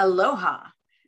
[0.00, 0.60] Aloha.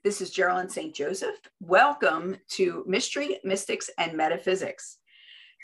[0.05, 0.95] This is Geraldine St.
[0.95, 1.37] Joseph.
[1.61, 4.99] Welcome to Mystery, Mystics, and Metaphysics.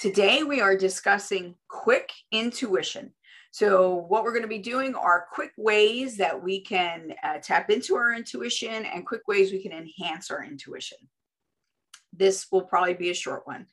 [0.01, 3.12] Today we are discussing quick intuition.
[3.51, 7.68] So, what we're going to be doing are quick ways that we can uh, tap
[7.68, 10.96] into our intuition and quick ways we can enhance our intuition.
[12.14, 13.66] This will probably be a short one.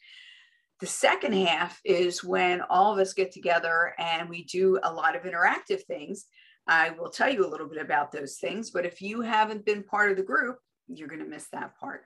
[0.82, 5.16] The second half is when all of us get together and we do a lot
[5.16, 6.26] of interactive things.
[6.68, 9.84] I will tell you a little bit about those things, but if you haven't been
[9.84, 10.58] part of the group,
[10.88, 12.06] you're going to miss that part.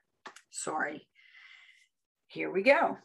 [0.52, 1.08] Sorry.
[2.28, 2.98] Here we go.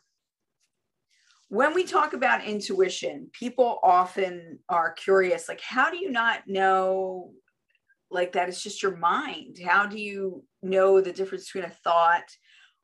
[1.48, 7.32] When we talk about intuition, people often are curious like, how do you not know
[8.10, 9.58] like that it's just your mind?
[9.64, 12.24] How do you know the difference between a thought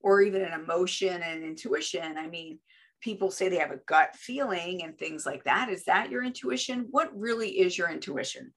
[0.01, 2.17] or even an emotion and intuition?
[2.17, 2.59] I mean,
[3.01, 5.69] people say they have a gut feeling and things like that.
[5.69, 6.87] Is that your intuition?
[6.91, 8.53] What really is your intuition?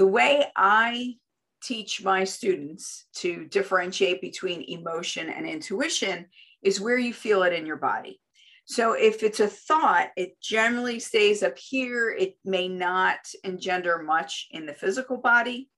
[0.00, 1.16] The way I
[1.62, 6.24] teach my students to differentiate between emotion and intuition
[6.62, 8.18] is where you feel it in your body.
[8.64, 12.08] So if it's a thought, it generally stays up here.
[12.18, 15.68] It may not engender much in the physical body.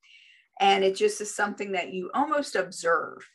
[0.60, 3.28] And it just is something that you almost observe.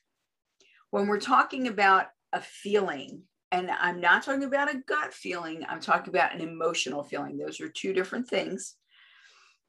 [0.92, 5.82] When we're talking about a feeling, and I'm not talking about a gut feeling, I'm
[5.82, 7.38] talking about an emotional feeling.
[7.38, 8.76] Those are two different things.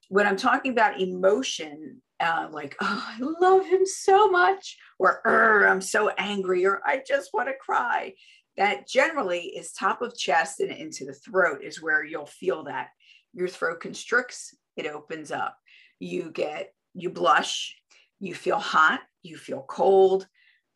[0.08, 5.80] When I'm talking about emotion, uh, like, oh, I love him so much, or I'm
[5.80, 8.14] so angry, or I just want to cry,
[8.56, 12.88] that generally is top of chest and into the throat, is where you'll feel that.
[13.34, 15.56] Your throat constricts, it opens up.
[16.00, 17.76] You get, you blush,
[18.18, 20.26] you feel hot, you feel cold,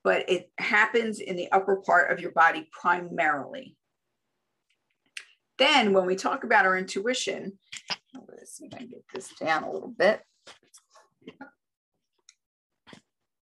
[0.04, 3.76] but it happens in the upper part of your body primarily.
[5.58, 7.58] Then, when we talk about our intuition,
[8.28, 10.20] let's see if I can get this down a little bit.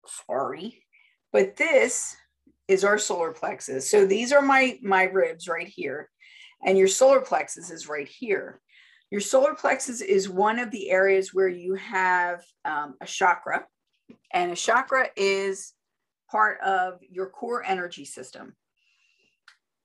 [0.07, 0.83] Sorry,
[1.33, 2.17] but this
[2.69, 3.91] is our solar plexus.
[3.91, 6.11] So these are my my ribs right here,
[6.65, 8.61] and your solar plexus is right here.
[9.11, 13.67] Your solar plexus is one of the areas where you have um, a chakra,
[14.33, 15.75] and a chakra is
[16.31, 18.55] part of your core energy system.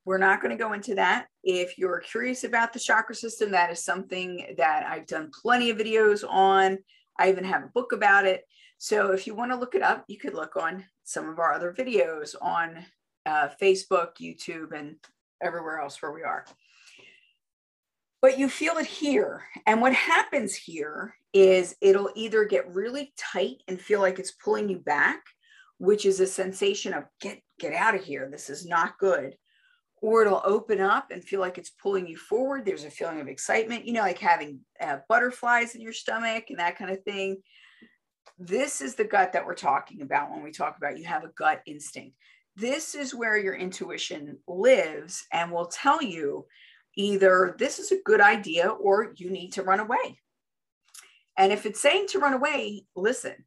[0.05, 1.27] We're not going to go into that.
[1.43, 5.77] If you're curious about the chakra system, that is something that I've done plenty of
[5.77, 6.79] videos on.
[7.19, 8.43] I even have a book about it.
[8.79, 11.53] So if you want to look it up, you could look on some of our
[11.53, 12.83] other videos on
[13.27, 14.95] uh, Facebook, YouTube, and
[15.41, 16.45] everywhere else where we are.
[18.23, 19.43] But you feel it here.
[19.67, 24.67] And what happens here is it'll either get really tight and feel like it's pulling
[24.67, 25.21] you back,
[25.77, 29.35] which is a sensation of get get out of here this is not good
[30.01, 32.65] or it'll open up and feel like it's pulling you forward.
[32.65, 36.59] There's a feeling of excitement you know like having uh, butterflies in your stomach and
[36.59, 37.37] that kind of thing.
[38.37, 41.31] This is the gut that we're talking about when we talk about you have a
[41.37, 42.17] gut instinct.
[42.55, 46.45] This is where your intuition lives and will tell you
[46.97, 50.19] either this is a good idea or you need to run away.
[51.37, 53.45] And if it's saying to run away listen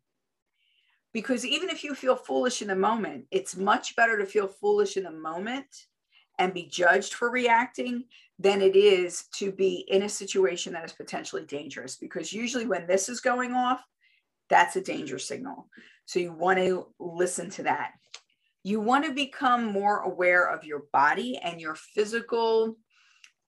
[1.12, 4.96] because even if you feel foolish in the moment, it's much better to feel foolish
[4.96, 5.66] in the moment
[6.38, 8.04] and be judged for reacting
[8.38, 11.96] than it is to be in a situation that is potentially dangerous.
[11.96, 13.80] Because usually, when this is going off,
[14.50, 15.68] that's a danger signal.
[16.06, 17.92] So, you want to listen to that.
[18.62, 22.76] You want to become more aware of your body and your physical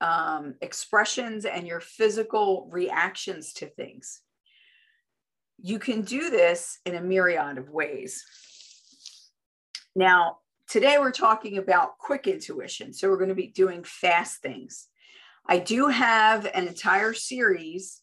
[0.00, 4.20] um, expressions and your physical reactions to things
[5.62, 8.24] you can do this in a myriad of ways.
[9.94, 12.92] Now, today we're talking about quick intuition.
[12.92, 14.88] So we're going to be doing fast things.
[15.48, 18.02] I do have an entire series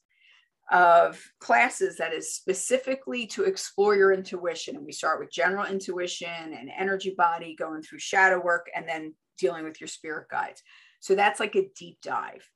[0.72, 4.78] of classes that is specifically to explore your intuition.
[4.78, 9.13] And we start with general intuition and energy body, going through shadow work, and then
[9.38, 10.63] dealing with your spirit guides.
[11.02, 12.50] So that's like a deep dive.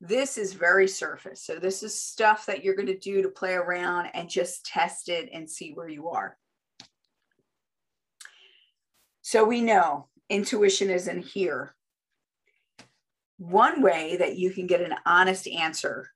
[0.00, 1.44] This is very surface.
[1.44, 5.10] So this is stuff that you're going to do to play around and just test
[5.10, 6.38] it and see where you are.
[9.30, 11.76] So we know intuition is in here.
[13.38, 16.08] One way that you can get an honest answer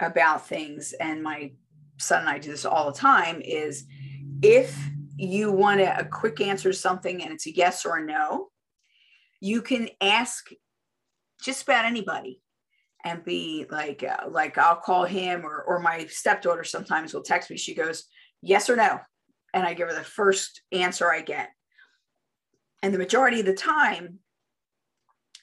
[0.00, 1.52] about things, and my
[2.00, 3.84] son and I do this all the time, is
[4.40, 4.74] if
[5.18, 8.48] you want a, a quick answer to something and it's a yes or a no,
[9.42, 10.48] you can ask
[11.42, 12.40] just about anybody
[13.04, 17.50] and be like uh, like I'll call him or or my stepdaughter sometimes will text
[17.50, 17.58] me.
[17.58, 18.04] She goes
[18.40, 19.00] yes or no.
[19.52, 21.50] And I give her the first answer I get
[22.84, 24.18] and the majority of the time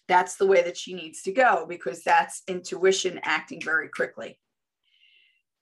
[0.08, 4.38] that's the way that she needs to go because that's intuition acting very quickly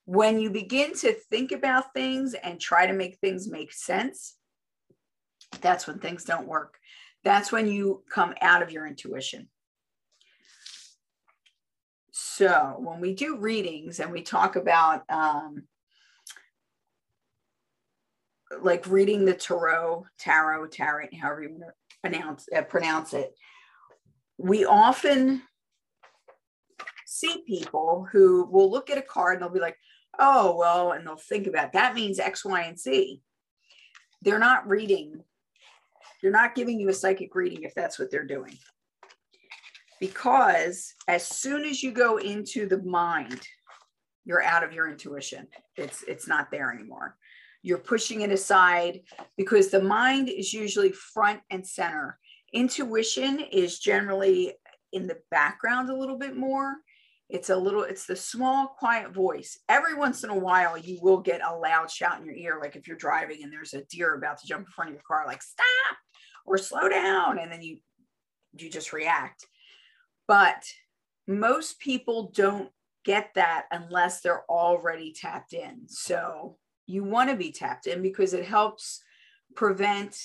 [0.04, 4.36] When you begin to think about things and try to make things make sense,
[5.62, 6.78] that's when things don't work.
[7.24, 9.48] That's when you come out of your intuition.
[12.12, 15.64] So when we do readings and we talk about um,
[18.62, 23.34] like reading the tarot, tarot, tarot, however you want to pronounce, uh, pronounce it,
[24.38, 25.42] we often
[27.06, 29.78] see people who will look at a card and they'll be like,
[30.20, 33.22] oh, well, and they'll think about that means X, Y, and Z.
[34.22, 35.24] They're not reading,
[36.22, 38.58] they're not giving you a psychic reading if that's what they're doing.
[40.00, 43.42] Because as soon as you go into the mind,
[44.26, 45.48] you're out of your intuition.
[45.76, 47.18] It's it's not there anymore.
[47.62, 49.02] You're pushing it aside
[49.38, 52.18] because the mind is usually front and center.
[52.54, 54.54] Intuition is generally
[54.94, 56.76] in the background a little bit more.
[57.30, 59.60] It's a little, it's the small, quiet voice.
[59.70, 62.76] Every once in a while, you will get a loud shout in your ear, like
[62.76, 65.26] if you're driving and there's a deer about to jump in front of your car,
[65.28, 65.98] like stop
[66.46, 67.38] or slow down.
[67.38, 67.78] And then you
[68.58, 69.46] you just react.
[70.28, 70.64] But
[71.28, 72.70] most people don't
[73.06, 75.88] get that unless they're already tapped in.
[75.88, 76.58] So
[76.90, 79.04] you want to be tapped in because it helps
[79.56, 80.18] prevent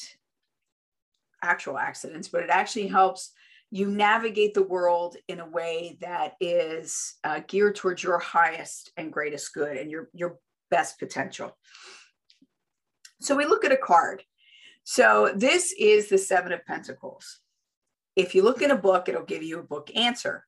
[1.43, 3.33] actual accidents, but it actually helps
[3.71, 9.13] you navigate the world in a way that is uh, geared towards your highest and
[9.13, 10.39] greatest good and your, your
[10.71, 11.55] best potential.
[13.21, 14.23] So we look at a card.
[14.85, 17.41] So this is the Seven of Pentacles.
[18.17, 20.47] If you look in a book, it'll give you a book answer.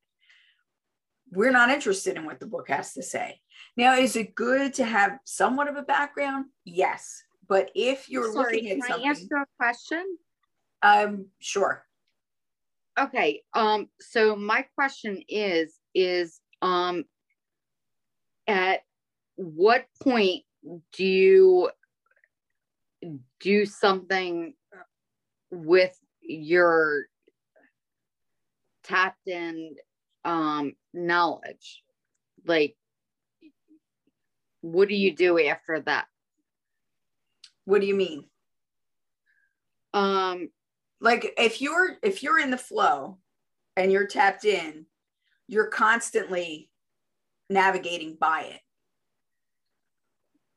[1.30, 3.40] We're not interested in what the book has to say.
[3.76, 6.46] Now, is it good to have somewhat of a background?
[6.64, 7.22] Yes.
[7.46, 10.18] But if you're Sorry, looking at can something, I you a question?
[10.82, 11.84] um, sure.
[12.98, 13.42] Okay.
[13.52, 17.04] Um, so my question is, is um
[18.46, 18.80] at
[19.36, 20.44] what point
[20.92, 21.70] do you
[23.40, 24.54] do something
[25.50, 27.04] with your
[28.84, 29.76] tapped in
[30.24, 31.82] um knowledge?
[32.46, 32.76] Like
[34.72, 36.06] what do you do after that?
[37.64, 38.24] What do you mean?
[39.92, 40.50] Um
[41.00, 43.18] Like if you're if you're in the flow
[43.76, 44.86] and you're tapped in,
[45.46, 46.70] you're constantly
[47.48, 48.60] navigating by it.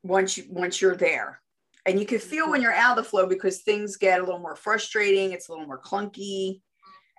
[0.04, 1.42] Once you once you're there.
[1.86, 4.40] And you can feel when you're out of the flow because things get a little
[4.40, 6.62] more frustrating, it's a little more clunky,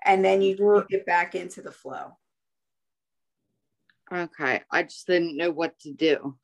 [0.05, 2.17] and then you, you get back into the flow.
[4.13, 6.37] okay, I just didn't know what to do.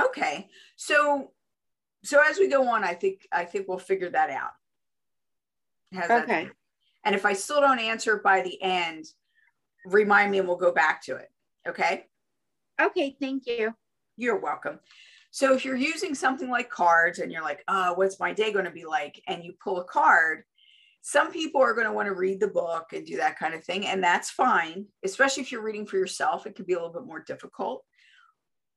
[0.00, 0.48] Okay.
[0.76, 1.32] So
[2.02, 4.50] so as we go on, I think I think we'll figure that out.
[5.92, 6.44] How's Okay.
[6.44, 6.52] sound?
[7.04, 9.06] And if I still don't answer by the end,
[9.84, 11.30] remind me and we'll go back to it.
[11.68, 12.06] Okay.
[12.80, 13.74] Okay, thank you.
[14.16, 14.80] You're welcome.
[15.30, 18.64] So if you're using something like cards and you're like, oh, what's my day going
[18.64, 19.20] to be like?
[19.26, 20.44] And you pull a card,
[21.02, 23.64] some people are going to want to read the book and do that kind of
[23.64, 23.86] thing.
[23.86, 26.46] And that's fine, especially if you're reading for yourself.
[26.46, 27.84] It can be a little bit more difficult.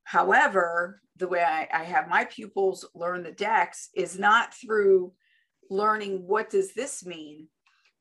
[0.07, 5.11] However, the way I, I have my pupils learn the decks is not through
[5.69, 7.49] learning what does this mean,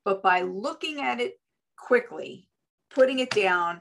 [0.05, 1.41] but by looking at it
[1.77, 2.49] quickly,
[2.91, 3.81] putting it down,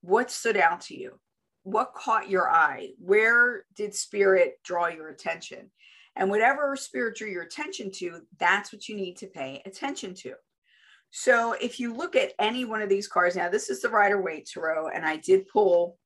[0.00, 1.20] what stood out to you?
[1.64, 2.92] What caught your eye?
[2.98, 5.70] Where did spirit draw your attention?
[6.16, 10.32] And whatever spirit drew your attention to, that's what you need to pay attention to.
[11.10, 14.22] So if you look at any one of these cards, now this is the Rider
[14.22, 15.98] Waite Tarot, and I did pull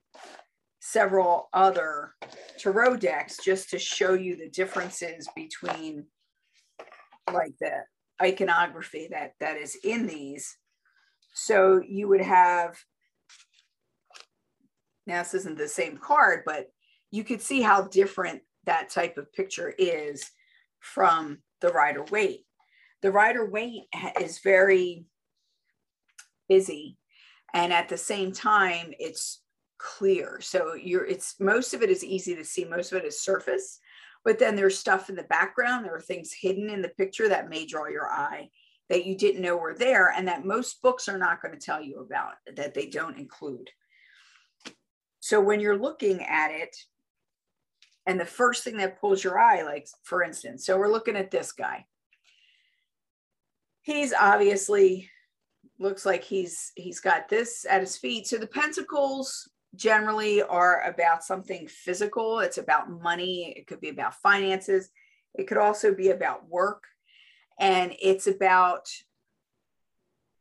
[0.85, 2.13] several other
[2.59, 6.05] tarot decks just to show you the differences between
[7.33, 7.71] like the
[8.21, 10.57] iconography that that is in these.
[11.35, 12.77] So you would have
[15.07, 16.67] now this isn't the same card, but
[17.13, 20.29] you could see how different that type of picture is
[20.81, 22.45] from the Rider Waite.
[23.03, 23.49] The Rider
[23.95, 25.05] ha- is very
[26.49, 26.99] busy,
[27.55, 29.42] and at the same time, it's
[29.83, 30.39] clear.
[30.41, 32.65] So you're it's most of it is easy to see.
[32.65, 33.81] Most of it is surface,
[34.25, 35.85] but then there's stuff in the background.
[35.85, 38.49] There are things hidden in the picture that may draw your eye
[38.89, 41.83] that you didn't know were there, and that most books are not going to tell
[41.83, 43.71] you about that they don't include.
[45.21, 46.77] So when you're looking at it,
[48.07, 51.31] and the first thing that pulls your eye, like for instance, so we're looking at
[51.31, 51.87] this guy.
[53.83, 55.11] He's obviously
[55.79, 58.27] looks like he's he's got this at his feet.
[58.27, 62.41] So the pentacles generally are about something physical.
[62.41, 63.55] It's about money.
[63.57, 64.91] It could be about finances.
[65.35, 66.85] It could also be about work.
[67.59, 68.89] And it's about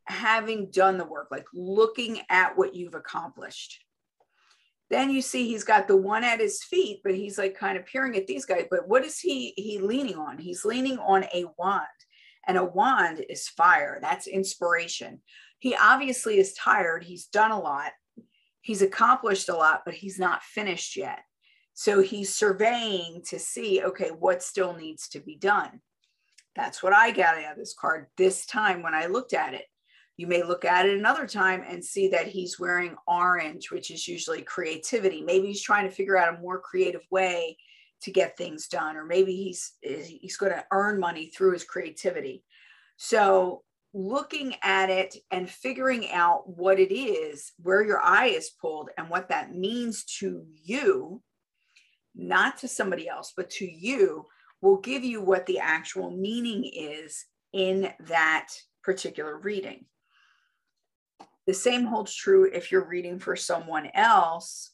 [0.06, 3.84] having done the work, like looking at what you've accomplished.
[4.90, 7.86] Then you see he's got the one at his feet, but he's like kind of
[7.86, 8.66] peering at these guys.
[8.70, 10.38] But what is he he leaning on?
[10.38, 11.86] He's leaning on a wand.
[12.48, 14.00] And a wand is fire.
[14.02, 15.22] That's inspiration.
[15.60, 17.04] He obviously is tired.
[17.04, 17.92] He's done a lot.
[18.62, 21.20] He's accomplished a lot, but he's not finished yet.
[21.74, 25.82] So he's surveying to see, okay, what still needs to be done.
[26.56, 29.66] That's what I got out of this card this time when I looked at it.
[30.18, 34.08] You may look at it another time and see that he's wearing orange, which is
[34.08, 35.22] usually creativity.
[35.22, 37.58] Maybe he's trying to figure out a more creative way
[38.02, 42.44] to get things done, or maybe he's he's going to earn money through his creativity.
[42.98, 48.90] So looking at it and figuring out what it is, where your eye is pulled,
[48.98, 51.22] and what that means to you,
[52.16, 54.26] not to somebody else, but to you,
[54.62, 58.50] will give you what the actual meaning is in that
[58.84, 59.86] particular reading.
[61.48, 64.72] The same holds true if you're reading for someone else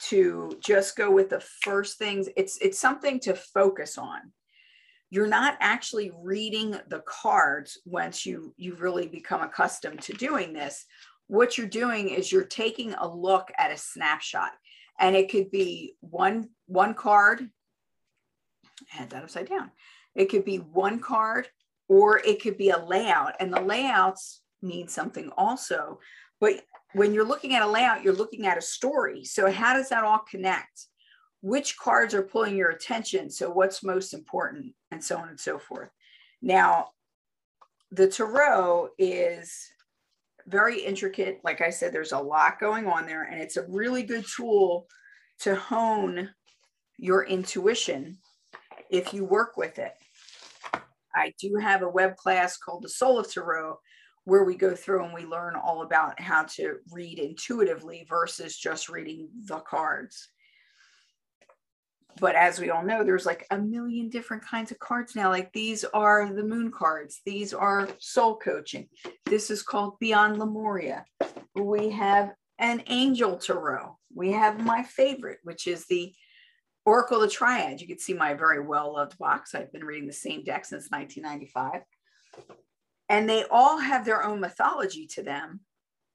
[0.00, 2.28] to just go with the first things.
[2.36, 4.32] It's it's something to focus on.
[5.10, 10.84] You're not actually reading the cards once you you really become accustomed to doing this.
[11.28, 14.52] What you're doing is you're taking a look at a snapshot
[14.98, 17.48] and it could be one one card
[18.88, 19.70] had that upside down.
[20.14, 21.48] It could be one card
[21.88, 26.00] or it could be a layout, and the layouts mean something also.
[26.40, 26.62] But
[26.92, 29.24] when you're looking at a layout, you're looking at a story.
[29.24, 30.87] So, how does that all connect?
[31.40, 33.30] Which cards are pulling your attention?
[33.30, 35.90] So, what's most important, and so on and so forth.
[36.42, 36.88] Now,
[37.90, 39.54] the tarot is
[40.46, 41.40] very intricate.
[41.44, 44.86] Like I said, there's a lot going on there, and it's a really good tool
[45.40, 46.30] to hone
[46.96, 48.18] your intuition
[48.90, 49.94] if you work with it.
[51.14, 53.78] I do have a web class called the Soul of Tarot
[54.24, 58.90] where we go through and we learn all about how to read intuitively versus just
[58.90, 60.28] reading the cards.
[62.20, 65.28] But as we all know, there's like a million different kinds of cards now.
[65.30, 68.88] Like these are the moon cards, these are soul coaching.
[69.26, 71.04] This is called Beyond Lemuria.
[71.54, 73.96] We have an angel tarot.
[74.14, 76.12] We have my favorite, which is the
[76.84, 77.80] Oracle of the Triad.
[77.80, 79.54] You can see my very well loved box.
[79.54, 81.82] I've been reading the same deck since 1995.
[83.08, 85.60] And they all have their own mythology to them.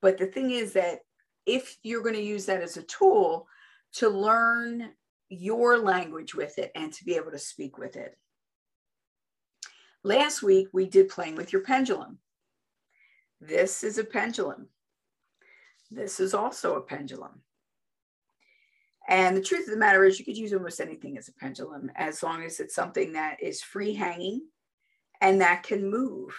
[0.02, 1.00] But the thing is that
[1.46, 3.48] if you're going to use that as a tool
[3.94, 4.92] to learn
[5.34, 8.18] your language with it and to be able to speak with it.
[10.04, 12.20] Last week, we did playing with your pendulum.
[13.40, 14.68] This is a pendulum.
[15.92, 17.42] This is also a pendulum.
[19.08, 21.92] And the truth of the matter is, you could use almost anything as a pendulum
[21.96, 24.42] as long as it's something that is free hanging
[25.22, 26.36] and that can move.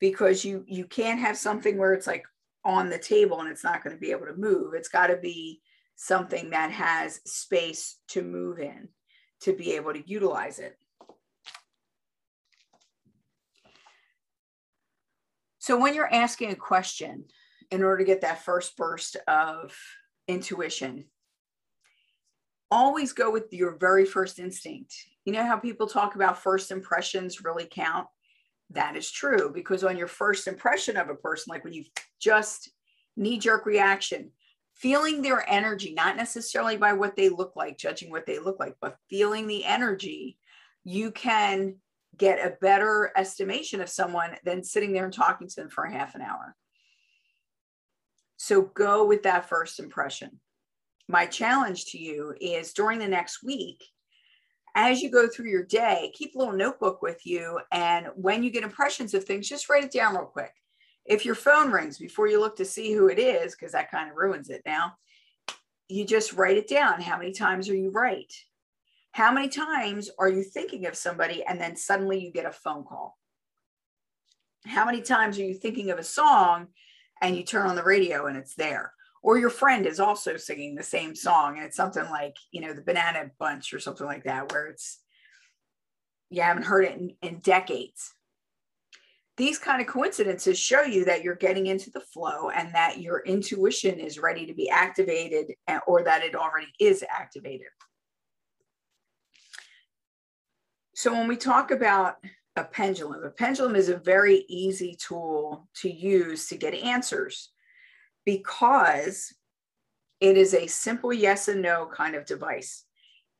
[0.00, 2.24] Because you you can't have something where it's like
[2.64, 4.74] on the table and it's not going to be able to move.
[4.74, 5.60] It's got to be
[6.00, 8.88] something that has space to move in
[9.40, 10.78] to be able to utilize it.
[15.58, 17.24] So when you're asking a question,
[17.72, 19.76] in order to get that first burst of
[20.28, 21.06] intuition,
[22.70, 24.94] always go with your very first instinct.
[25.24, 28.06] You know how people talk about first impressions really count?
[28.70, 31.84] That is true because on your first impression of a person, like when you
[32.20, 32.70] just
[33.16, 34.30] knee jerk reaction,
[34.78, 38.76] feeling their energy, not necessarily by what they look like, judging what they look like,
[38.80, 40.38] but feeling the energy,
[40.84, 41.76] you can
[42.16, 45.92] get a better estimation of someone than sitting there and talking to them for a
[45.92, 46.56] half an hour.
[48.36, 50.40] So go with that first impression
[51.08, 53.82] my challenge to you is during the next week,
[54.74, 57.58] as you go through your day, keep a little notebook with you.
[57.72, 60.52] And when you get impressions of things, just write it down real quick.
[61.08, 64.10] If your phone rings before you look to see who it is, because that kind
[64.10, 64.94] of ruins it now,
[65.88, 67.00] you just write it down.
[67.00, 68.32] How many times are you right?
[69.12, 72.84] How many times are you thinking of somebody and then suddenly you get a phone
[72.84, 73.18] call?
[74.66, 76.68] How many times are you thinking of a song
[77.22, 78.92] and you turn on the radio and it's there?
[79.22, 82.72] or your friend is also singing the same song and it's something like you know
[82.72, 85.00] the banana bunch or something like that where it's
[86.30, 88.14] you haven't heard it in, in decades
[89.38, 93.20] these kind of coincidences show you that you're getting into the flow and that your
[93.20, 97.68] intuition is ready to be activated eh, or that it already is activated
[100.94, 102.16] so when we talk about
[102.56, 107.50] a pendulum a pendulum is a very easy tool to use to get answers
[108.26, 109.32] because
[110.20, 112.84] it is a simple yes and no kind of device.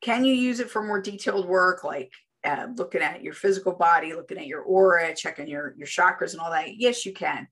[0.01, 2.11] Can you use it for more detailed work like
[2.43, 6.39] uh, looking at your physical body, looking at your aura, checking your, your chakras and
[6.39, 6.75] all that?
[6.77, 7.47] Yes, you can.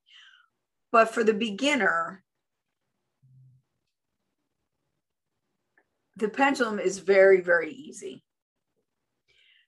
[0.92, 2.24] But for the beginner,
[6.16, 8.24] the pendulum is very, very easy.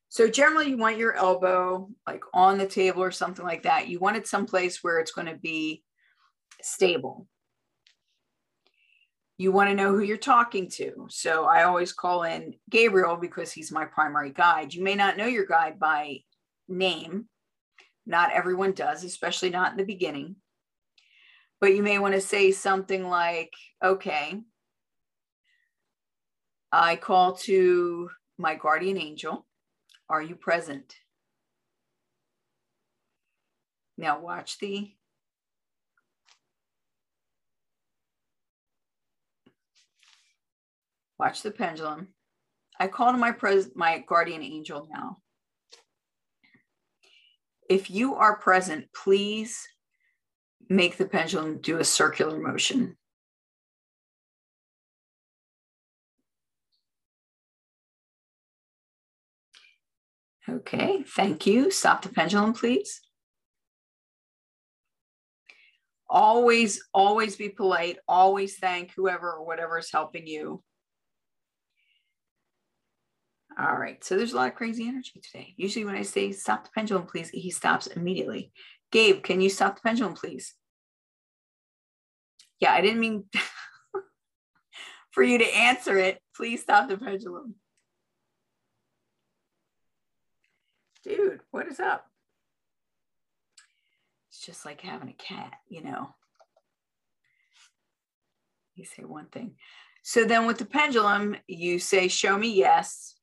[0.07, 3.87] So generally you want your elbow like on the table or something like that.
[3.87, 5.83] You want it someplace where it's going to be
[6.61, 7.27] stable.
[9.39, 11.07] You want to know who you're talking to.
[11.09, 14.73] So I always call in Gabriel because he's my primary guide.
[14.73, 16.19] You may not know your guide by
[16.67, 17.29] name.
[18.05, 20.35] Not everyone does, especially not in the beginning.
[21.61, 24.41] But you may want to say something like, okay,
[26.69, 29.47] I call to my guardian angel.
[30.09, 30.93] Are you present?
[33.97, 34.91] Now watch the
[41.19, 42.07] watch the pendulum.
[42.79, 45.17] I call to my pres my guardian angel now.
[47.69, 49.67] If you are present, please
[50.69, 52.95] make the pendulum do a circular motion.
[60.49, 61.69] Okay, thank you.
[61.69, 63.01] Stop the pendulum, please.
[66.09, 67.97] Always, always be polite.
[68.07, 70.63] Always thank whoever or whatever is helping you.
[73.59, 75.53] All right, so there's a lot of crazy energy today.
[75.57, 78.53] Usually when I say stop the pendulum, please, he stops immediately.
[78.91, 80.53] Gabe, can you stop the pendulum, please?
[82.59, 83.25] Yeah, I didn't mean
[85.11, 86.21] for you to answer it.
[86.35, 87.55] Please stop the pendulum.
[91.03, 92.05] dude, what is up?
[94.29, 96.09] It's just like having a cat, you know.
[98.75, 99.55] You say one thing.
[100.03, 103.15] So then with the pendulum, you say, show me yes.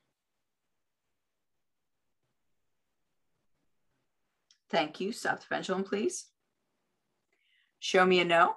[4.70, 5.12] Thank you.
[5.12, 6.26] Stop the pendulum, please.
[7.78, 8.54] Show me a no.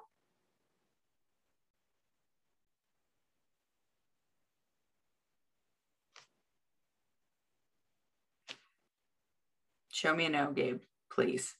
[9.91, 10.79] Show me a no, Gabe,
[11.11, 11.55] please.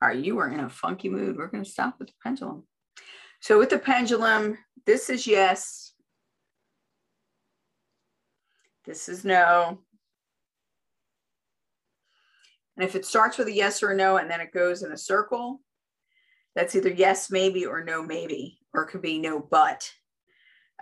[0.00, 1.36] All right, you are in a funky mood.
[1.36, 2.64] We're going to stop with the pendulum.
[3.40, 4.56] So with the pendulum,
[4.86, 5.92] this is yes.
[8.84, 9.80] This is no.
[12.76, 14.92] And if it starts with a yes or a no and then it goes in
[14.92, 15.60] a circle,
[16.54, 19.90] that's either yes, maybe, or no, maybe or it could be no but,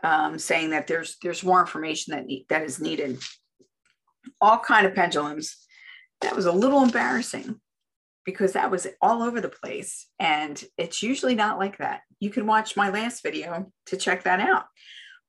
[0.02, 3.18] um, saying that there's there's more information that need, that is needed.
[4.40, 5.56] All kind of pendulums.
[6.20, 7.60] That was a little embarrassing
[8.24, 12.00] because that was all over the place, and it's usually not like that.
[12.20, 14.64] You can watch my last video to check that out.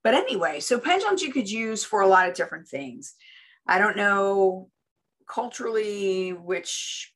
[0.04, 3.16] But anyway, so pendulums you could use for a lot of different things.
[3.68, 4.70] I don't know
[5.28, 7.12] culturally which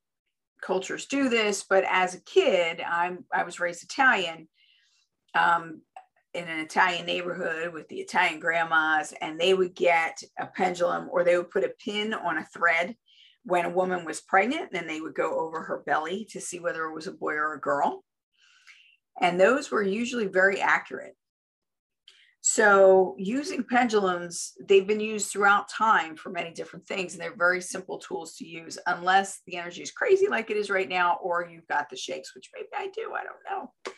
[0.62, 4.48] cultures do this, but as a kid, I'm I was raised Italian
[5.36, 5.82] um,
[6.34, 11.24] in an Italian neighborhood with the Italian grandmas, and they would get a pendulum or
[11.24, 12.96] they would put a pin on a thread
[13.44, 14.72] when a woman was pregnant.
[14.72, 17.54] Then they would go over her belly to see whether it was a boy or
[17.54, 18.04] a girl.
[19.22, 21.16] And those were usually very accurate.
[22.42, 27.62] So, using pendulums, they've been used throughout time for many different things, and they're very
[27.62, 31.50] simple tools to use, unless the energy is crazy like it is right now, or
[31.52, 33.94] you've got the shakes, which maybe I do, I don't know.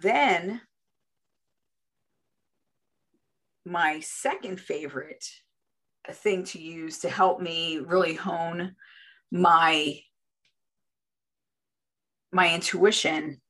[0.00, 0.62] Then
[3.66, 5.26] my second favorite
[6.12, 8.74] thing to use to help me really hone
[9.30, 9.98] my
[12.32, 13.40] my intuition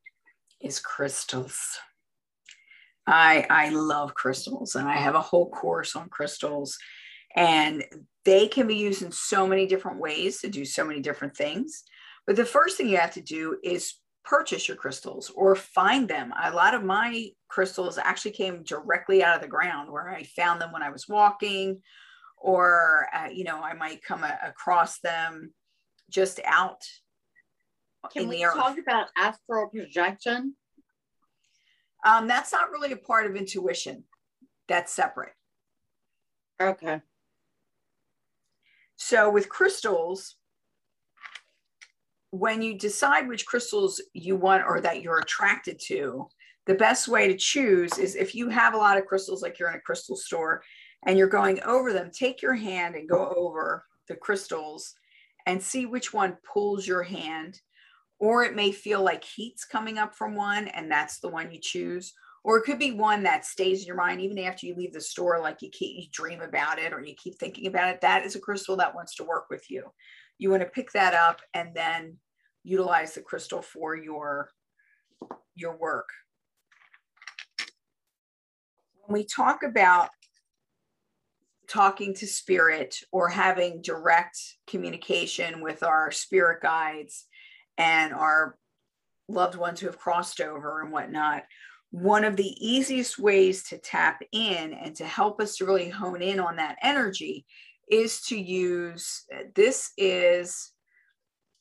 [0.61, 1.79] is crystals.
[3.07, 6.79] I I love crystals and I have a whole course on crystals
[7.35, 7.85] and
[8.25, 11.85] they can be used in so many different ways to do so many different things.
[12.27, 16.33] But the first thing you have to do is purchase your crystals or find them.
[16.43, 20.61] A lot of my crystals actually came directly out of the ground where I found
[20.61, 21.81] them when I was walking,
[22.37, 25.53] or, uh, you know, I might come a- across them
[26.11, 26.83] just out.
[28.13, 30.55] Can we talk about astral projection?
[32.05, 34.05] Um, that's not really a part of intuition,
[34.69, 35.33] that's separate.
[36.61, 37.01] Okay.
[38.97, 40.37] So with crystals,
[42.31, 46.29] when you decide which crystals you want or that you're attracted to,
[46.67, 49.71] the best way to choose is if you have a lot of crystals, like you're
[49.71, 50.63] in a crystal store
[51.07, 53.47] and you're going over them, take your hand and go oh.
[53.47, 54.95] over the crystals
[55.47, 57.61] and see which one pulls your hand.
[58.19, 61.61] Or it may feel like heat's coming up from one, and that's the one you
[61.61, 62.15] choose.
[62.45, 65.01] Or it could be one that stays in your mind even after you leave the
[65.01, 68.01] store, like you keep you dream about it or you keep thinking about it.
[68.01, 69.83] That is a crystal that wants to work with you.
[70.39, 72.17] you want to pick that up and then
[72.63, 74.51] utilize the crystal for your,
[75.55, 76.09] your work.
[79.05, 80.11] When we talk about
[81.69, 87.27] talking to spirit or having direct communication with our spirit guides
[87.79, 88.57] and our
[89.29, 91.45] loved ones who have crossed over and whatnot,
[91.91, 96.23] one of the easiest ways to tap in and to help us to really hone
[96.23, 97.47] in on that energy
[97.91, 99.25] is to use
[99.55, 100.73] this is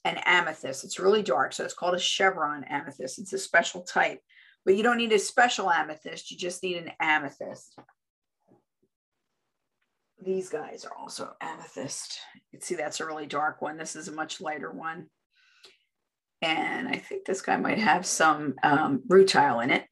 [0.03, 0.83] an amethyst.
[0.83, 3.19] It's really dark, so it's called a chevron amethyst.
[3.19, 4.19] It's a special type,
[4.65, 7.77] but you don't need a special amethyst, you just need an amethyst.
[10.25, 12.19] These guys are also amethyst.
[12.33, 13.77] You can see that's a really dark one.
[13.77, 15.05] This is a much lighter one.
[16.41, 19.85] And I think this guy might have some um, rutile in it.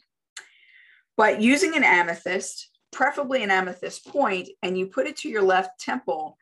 [1.15, 5.79] But using an amethyst, preferably an amethyst point, and you put it to your left
[5.79, 6.37] temple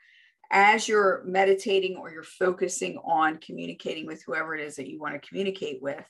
[0.49, 5.21] as you're meditating or you're focusing on communicating with whoever it is that you want
[5.21, 6.03] to communicate with.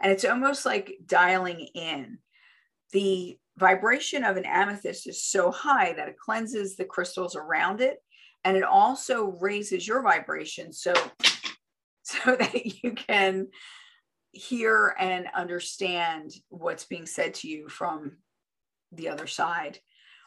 [0.00, 2.18] And it's almost like dialing in.
[2.92, 7.98] The vibration of an amethyst is so high that it cleanses the crystals around it
[8.44, 10.94] and it also raises your vibration so
[12.02, 13.48] so that you can
[14.32, 18.16] hear and understand what's being said to you from
[18.90, 19.78] the other side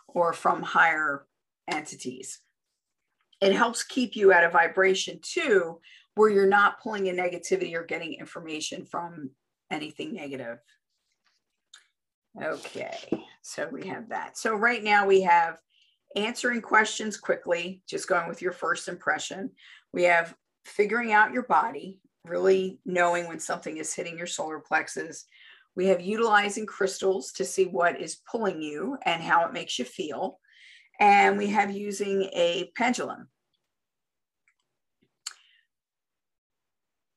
[0.07, 1.25] or from higher
[1.69, 2.39] entities.
[3.41, 5.79] It helps keep you at a vibration too,
[6.15, 9.31] where you're not pulling in negativity or getting information from
[9.71, 10.59] anything negative.
[12.43, 14.37] Okay, so we have that.
[14.37, 15.57] So right now we have
[16.15, 19.51] answering questions quickly, just going with your first impression.
[19.93, 25.25] We have figuring out your body, really knowing when something is hitting your solar plexus.
[25.75, 29.85] We have utilizing crystals to see what is pulling you and how it makes you
[29.85, 30.39] feel.
[30.99, 33.27] And we have using a pendulum.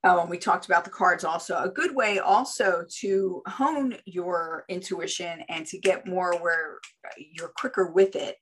[0.08, 1.58] Uh, and we talked about the cards also.
[1.58, 7.52] A good way also to hone your intuition and to get more where uh, you're
[7.58, 8.36] quicker with it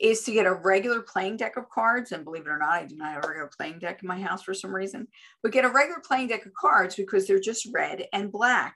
[0.00, 2.12] is to get a regular playing deck of cards.
[2.12, 4.18] And believe it or not, I do not have a regular playing deck in my
[4.18, 5.06] house for some reason,
[5.42, 8.74] but get a regular playing deck of cards because they're just red and black.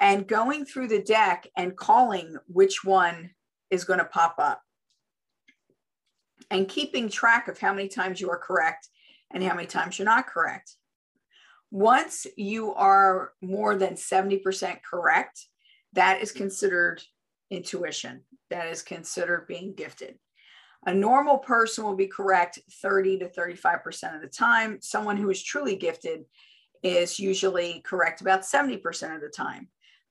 [0.00, 3.30] And going through the deck and calling which one
[3.70, 4.60] is going to pop up.
[6.50, 8.88] And keeping track of how many times you are correct
[9.32, 10.74] and how many times you're not correct.
[11.70, 15.46] Once you are more than 70% correct,
[15.92, 17.02] that is considered
[17.50, 18.22] intuition.
[18.50, 20.18] That is considered being gifted.
[20.86, 24.78] A normal person will be correct 30 to 35% of the time.
[24.80, 26.24] Someone who is truly gifted
[26.82, 29.68] is usually correct about 70% of the time.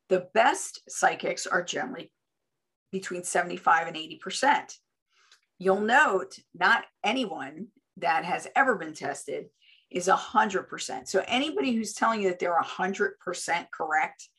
[0.10, 2.12] The best psychics are generally
[2.92, 4.74] between 75 and 80%.
[5.58, 7.68] You'll note not anyone
[7.98, 9.48] that has ever been tested
[9.92, 11.08] is 100%.
[11.08, 14.30] So anybody who's telling you that they're 100% correct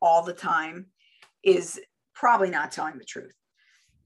[0.00, 0.86] all the time
[1.42, 1.80] is
[2.14, 3.34] probably not telling the truth.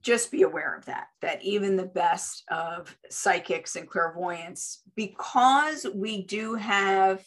[0.03, 6.25] Just be aware of that that even the best of psychics and clairvoyants because we
[6.25, 7.25] do have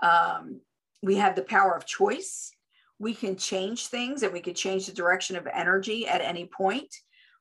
[0.00, 0.60] um,
[1.02, 2.50] we have the power of choice
[2.98, 6.94] we can change things and we can change the direction of energy at any point.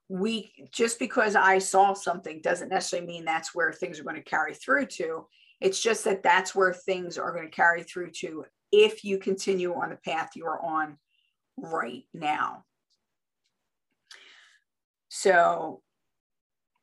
[0.09, 4.21] We just because i saw something doesn't necessarily mean that's where things are going to
[4.21, 5.27] carry through to
[5.59, 9.73] it's just that that's where things are going to carry through to if you continue
[9.73, 10.97] on the path you are on
[11.57, 12.63] right now.
[15.09, 15.81] So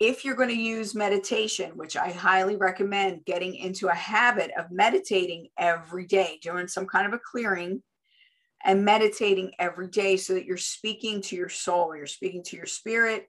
[0.01, 4.71] if you're going to use meditation, which I highly recommend getting into a habit of
[4.71, 7.83] meditating every day, doing some kind of a clearing
[8.65, 12.67] and meditating every day so that you're speaking to your soul, you're speaking to your
[12.67, 13.29] spirit,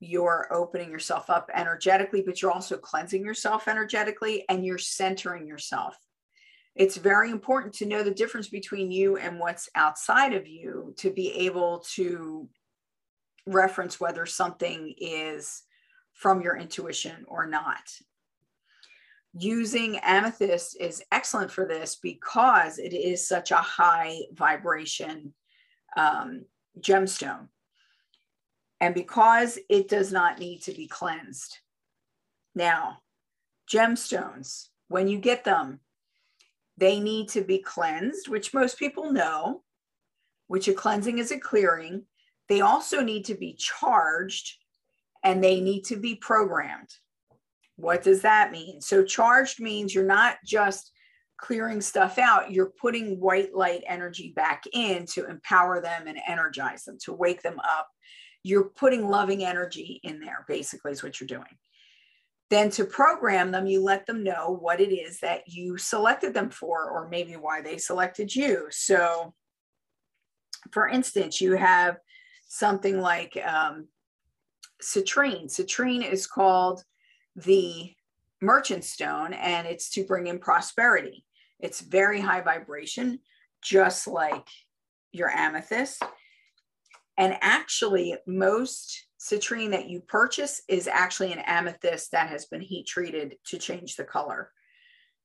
[0.00, 5.96] you're opening yourself up energetically, but you're also cleansing yourself energetically and you're centering yourself.
[6.74, 11.10] It's very important to know the difference between you and what's outside of you to
[11.10, 12.48] be able to
[13.46, 15.62] reference whether something is
[16.14, 17.82] from your intuition or not.
[19.32, 25.34] Using amethyst is excellent for this because it is such a high vibration
[25.96, 26.44] um,
[26.80, 27.48] gemstone.
[28.80, 31.58] And because it does not need to be cleansed.
[32.54, 32.98] Now,
[33.70, 35.80] gemstones, when you get them,
[36.76, 39.62] they need to be cleansed, which most people know,
[40.46, 42.04] which a cleansing is a clearing.
[42.48, 44.56] They also need to be charged
[45.22, 46.88] and they need to be programmed.
[47.76, 48.80] What does that mean?
[48.80, 50.92] So, charged means you're not just
[51.38, 56.84] clearing stuff out, you're putting white light energy back in to empower them and energize
[56.84, 57.88] them, to wake them up.
[58.42, 61.58] You're putting loving energy in there, basically, is what you're doing.
[62.48, 66.50] Then to program them, you let them know what it is that you selected them
[66.50, 68.66] for, or maybe why they selected you.
[68.70, 69.34] So,
[70.72, 71.98] for instance, you have
[72.48, 73.86] something like um,
[74.82, 75.44] citrine.
[75.44, 76.82] Citrine is called
[77.36, 77.94] the
[78.40, 81.24] merchant stone, and it's to bring in prosperity.
[81.60, 83.20] It's very high vibration,
[83.62, 84.48] just like
[85.12, 86.02] your amethyst.
[87.20, 92.86] And actually, most citrine that you purchase is actually an amethyst that has been heat
[92.86, 94.50] treated to change the color.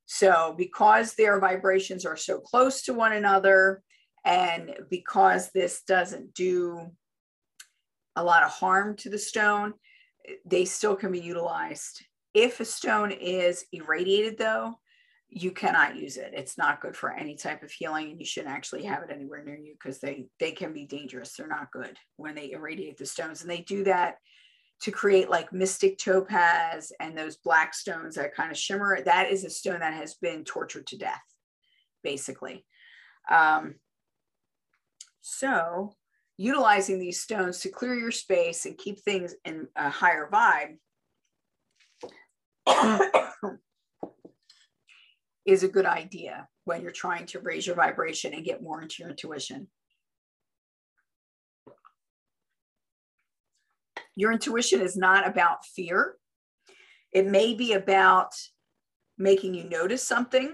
[0.06, 3.82] So, because their vibrations are so close to one another,
[4.26, 6.92] and because this doesn't do
[8.18, 9.74] a lot of harm to the stone,
[10.46, 12.04] they still can be utilized.
[12.34, 14.80] If a stone is irradiated, though,
[15.38, 16.32] you cannot use it.
[16.34, 19.44] It's not good for any type of healing, and you shouldn't actually have it anywhere
[19.44, 21.36] near you because they they can be dangerous.
[21.36, 24.16] They're not good when they irradiate the stones, and they do that
[24.84, 29.02] to create like mystic topaz and those black stones that kind of shimmer.
[29.04, 31.22] That is a stone that has been tortured to death,
[32.02, 32.66] basically.
[33.30, 33.76] Um,
[35.20, 35.96] so,
[36.38, 40.78] utilizing these stones to clear your space and keep things in a higher vibe
[45.46, 48.96] is a good idea when you're trying to raise your vibration and get more into
[49.00, 49.68] your intuition.
[54.16, 56.16] Your intuition is not about fear.
[57.12, 58.34] It may be about
[59.18, 60.52] making you notice something.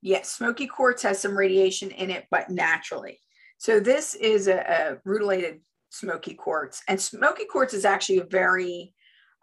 [0.00, 3.20] Yes, smoky quartz has some radiation in it, but naturally.
[3.58, 6.82] So this is a, a rutilated smoky quartz.
[6.88, 8.94] And smoky quartz is actually a very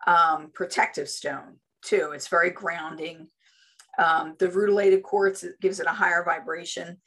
[0.06, 2.12] um, protective stone too.
[2.14, 3.28] It's very grounding.
[3.98, 6.98] Um, the rutilated quartz gives it a higher vibration.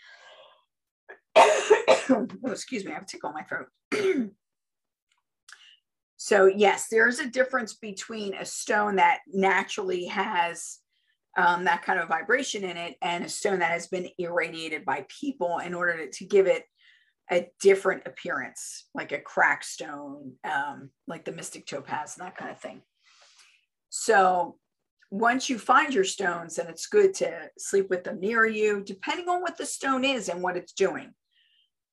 [1.37, 3.69] oh, excuse me, I have a tickle on my throat.
[6.17, 10.79] so yes, there's a difference between a stone that naturally has
[11.37, 15.07] um, that kind of vibration in it and a stone that has been irradiated by
[15.09, 16.65] people in order to, to give it
[17.31, 22.51] a different appearance, like a crack stone, um, like the mystic topaz and that kind
[22.51, 22.83] of thing.
[23.89, 24.59] So
[25.13, 29.29] once you find your stones, then it's good to sleep with them near you, depending
[29.29, 31.13] on what the stone is and what it's doing.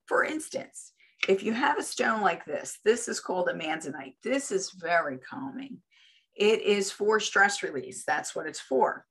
[0.06, 0.94] For instance,
[1.28, 4.16] if you have a stone like this, this is called a manzanite.
[4.24, 5.80] This is very calming.
[6.34, 8.06] It is for stress release.
[8.08, 9.06] That's what it's for.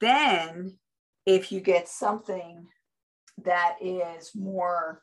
[0.00, 0.78] Then,
[1.26, 2.66] if you get something
[3.44, 5.02] that is more,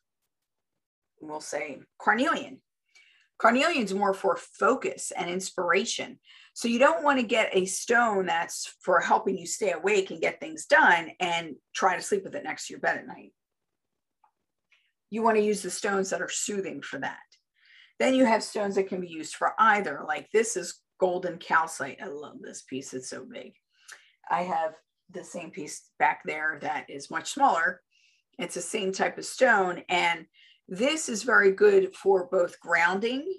[1.21, 2.59] we'll say, carnelian.
[3.37, 6.17] Carnelian's more for focus and inspiration.
[6.57, 10.19] So you don't want to get a stone that's for helping you stay awake and
[10.19, 13.31] get things done and try to sleep with it next to your bed at night.
[15.11, 17.19] You want to use the stones that are soothing for that.
[17.99, 21.99] Then you have stones that can be used for either, like this is golden calcite.
[22.01, 23.53] I love this piece, it's so big.
[24.27, 24.73] I have
[25.11, 27.83] the same piece back there that is much smaller.
[28.39, 29.83] It's the same type of stone.
[29.89, 30.25] And
[30.67, 33.31] this is very good for both grounding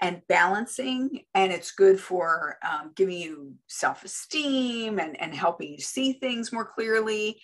[0.00, 6.12] and balancing and it's good for um, giving you self-esteem and, and helping you see
[6.14, 7.40] things more clearly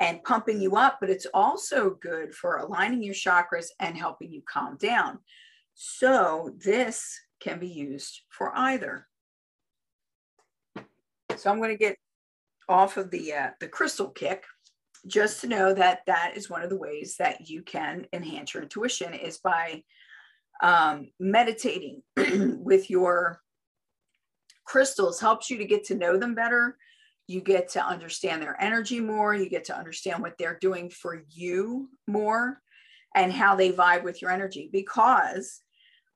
[0.00, 4.42] and pumping you up but it's also good for aligning your chakras and helping you
[4.46, 5.18] calm down.
[5.74, 9.06] So this can be used for either.
[11.36, 11.96] So i'm going to get
[12.68, 14.44] off of the uh, the crystal kick
[15.06, 18.62] just to know that that is one of the ways that you can enhance your
[18.62, 19.82] intuition is by
[20.62, 23.40] um, meditating with your
[24.64, 26.76] crystals helps you to get to know them better.
[27.26, 29.34] You get to understand their energy more.
[29.34, 32.60] You get to understand what they're doing for you more
[33.14, 34.68] and how they vibe with your energy.
[34.72, 35.60] Because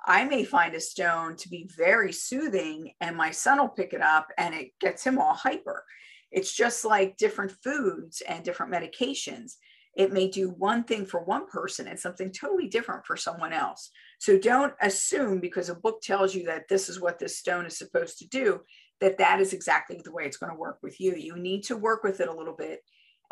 [0.05, 4.03] I may find a stone to be very soothing, and my son will pick it
[4.03, 5.85] up and it gets him all hyper.
[6.31, 9.55] It's just like different foods and different medications
[9.99, 13.91] it may do one thing for one person and something totally different for someone else.
[14.21, 17.77] So don't assume because a book tells you that this is what this stone is
[17.77, 18.61] supposed to do,
[19.01, 21.17] that that is exactly the way it's going to work with you.
[21.17, 22.79] You need to work with it a little bit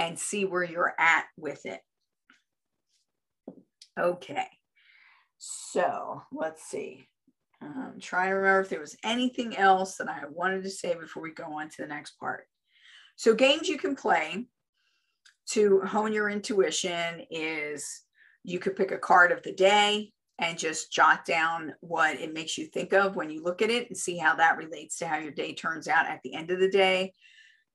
[0.01, 1.81] and see where you're at with it.
[3.99, 4.49] Okay,
[5.39, 7.07] so let's see.
[7.63, 11.23] I'm trying to remember if there was anything else that I wanted to say before
[11.23, 12.49] we go on to the next part.
[13.15, 14.49] So games you can play
[15.51, 18.03] to hone your intuition is
[18.43, 22.59] you could pick a card of the day and just jot down what it makes
[22.59, 25.19] you think of when you look at it and see how that relates to how
[25.19, 27.15] your day turns out at the end of the day.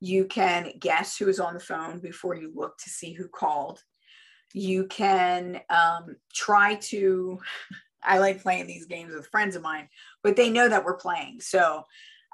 [0.00, 3.82] You can guess who is on the phone before you look to see who called.
[4.52, 7.40] You can um, try to,
[8.04, 9.88] I like playing these games with friends of mine,
[10.22, 11.40] but they know that we're playing.
[11.40, 11.84] So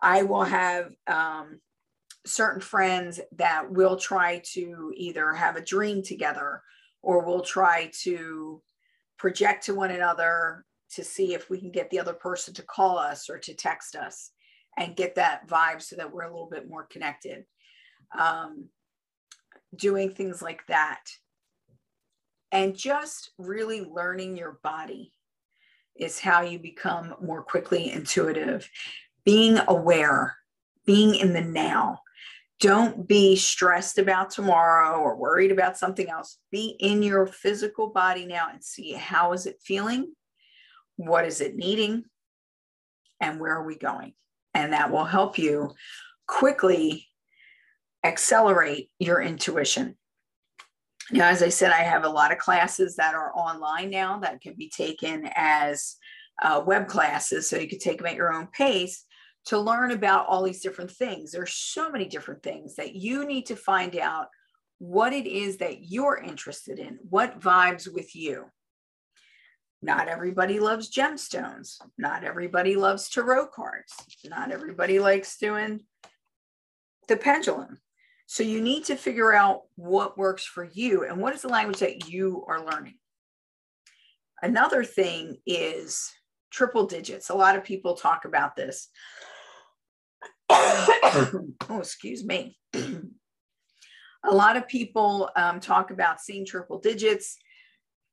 [0.03, 1.61] I will have um,
[2.29, 6.63] certain friends that will try to either have a dream together
[7.03, 8.61] or we'll try to
[9.19, 12.99] project to one another to see if we can get the other person to call
[12.99, 14.31] us or to text us
[14.79, 17.45] and get that vibe so that we're a little bit more connected.
[18.19, 18.69] Um,
[19.75, 21.05] doing things like that.
[22.53, 25.13] And just really learning your body
[25.97, 28.69] is how you become more quickly intuitive.
[29.25, 30.37] Being aware,
[30.87, 32.01] being in the now.
[32.61, 36.39] Don't be stressed about tomorrow or worried about something else.
[36.51, 40.13] Be in your physical body now and see how is it feeling?
[40.97, 42.05] What is it needing?
[43.21, 44.15] And where are we going?
[44.55, 45.73] And that will help you
[46.27, 47.07] quickly
[48.05, 49.97] accelerate your intuition.
[51.13, 54.41] Now, as I said, I have a lot of classes that are online now that
[54.41, 55.97] can be taken as
[56.43, 57.49] uh, web classes.
[57.49, 59.05] So you can take them at your own pace
[59.49, 61.33] to learn about all these different things.
[61.33, 64.27] There's so many different things that you need to find out
[64.79, 68.45] what it is that you're interested in, what vibes with you.
[69.81, 71.79] Not everybody loves gemstones.
[71.97, 73.95] Not everybody loves tarot cards.
[74.23, 75.81] Not everybody likes doing
[77.09, 77.79] the pendulum.
[78.27, 81.79] So you need to figure out what works for you and what is the language
[81.79, 82.99] that you are learning.
[84.43, 86.13] Another thing is
[86.51, 87.31] triple digits.
[87.31, 88.89] A lot of people talk about this.
[91.69, 92.57] oh, excuse me.
[92.75, 97.39] a lot of people um, talk about seeing triple digits.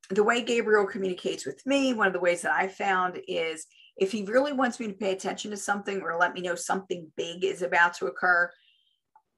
[0.10, 3.66] The way Gabriel communicates with me, one of the ways that I found is
[3.98, 7.12] if he really wants me to pay attention to something or let me know something
[7.16, 8.52] big is about to occur,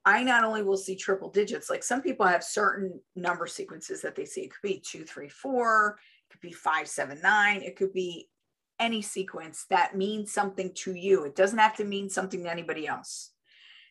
[0.04, 4.16] I not only will see triple digits, like some people have certain number sequences that
[4.16, 4.42] they see.
[4.42, 8.30] It could be two, three, four, it could be five, seven, nine, it could be
[8.80, 11.24] any sequence that means something to you.
[11.24, 13.32] It doesn't have to mean something to anybody else.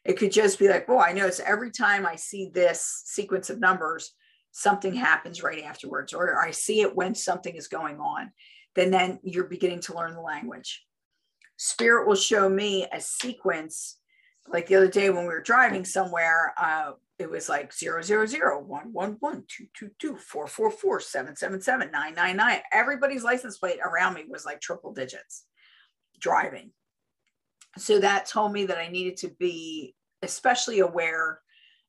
[0.04, 3.58] It could just be like, oh, I notice every time I see this sequence of
[3.58, 4.12] numbers,
[4.52, 8.30] something happens right afterwards, or I see it when something is going on.
[8.74, 10.84] Then, then you're beginning to learn the language.
[11.56, 13.98] Spirit will show me a sequence
[14.48, 18.26] like the other day when we were driving somewhere, uh, it was like zero zero
[18.26, 22.36] zero one one one two two two four four four seven seven seven nine nine
[22.36, 22.60] nine.
[22.72, 25.44] Everybody's license plate around me was like triple digits
[26.20, 26.72] driving.
[27.78, 31.40] So that told me that I needed to be especially aware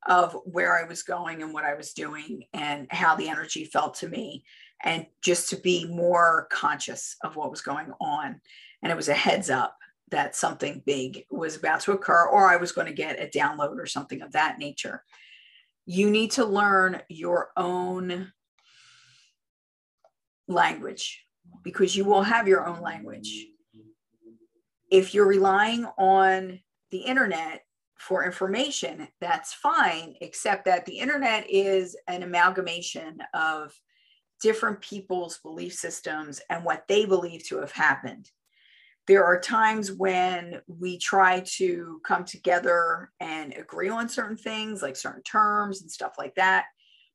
[0.06, 3.96] of where I was going and what I was doing and how the energy felt
[3.96, 4.44] to me,
[4.84, 8.40] and just to be more conscious of what was going on.
[8.82, 9.76] And it was a heads up
[10.10, 13.78] that something big was about to occur or I was going to get a download
[13.78, 15.04] or something of that nature.
[15.86, 18.32] You need to learn your own
[20.48, 21.26] language
[21.63, 23.48] because you will have your own language.
[24.89, 26.60] If you're relying on
[26.91, 27.63] the internet
[27.98, 33.74] for information, that's fine, except that the internet is an amalgamation of
[34.41, 38.30] different people's belief systems and what they believe to have happened
[39.08, 44.98] there are times when we try to come together and agree on certain things, like
[44.98, 46.65] certain terms and stuff like that.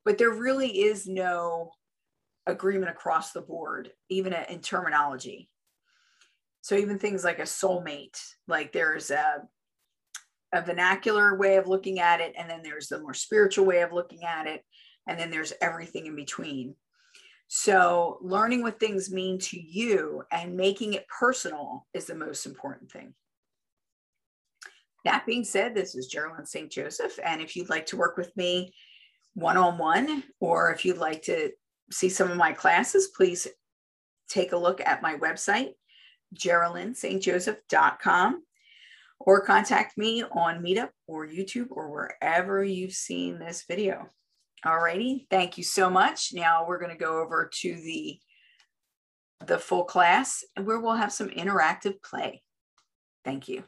[0.04, 1.70] But there really is no
[2.46, 5.50] agreement across the board, even in terminology.
[6.62, 9.42] So even things like a soulmate, like there's a,
[10.52, 13.92] a vernacular way of looking at it, and then there's the more spiritual way of
[13.92, 14.64] looking at it,
[15.06, 16.74] and then there's everything in between.
[17.54, 22.90] So, learning what things mean to you and making it personal is the most important
[22.90, 23.12] thing.
[25.04, 26.72] That being said, this is Geraldine St.
[26.72, 27.18] Joseph.
[27.22, 28.72] And if you'd like to work with me
[29.34, 31.50] one on one, or if you'd like to
[31.90, 33.46] see some of my classes, please
[34.30, 35.72] take a look at my website,
[36.34, 38.44] geraldinesaintjoseph.com,
[39.20, 44.08] or contact me on Meetup or YouTube or wherever you've seen this video.
[44.64, 46.32] All righty, thank you so much.
[46.32, 48.18] Now we're going to go over to the
[49.46, 52.42] the full class where we'll have some interactive play.
[53.24, 53.64] Thank you.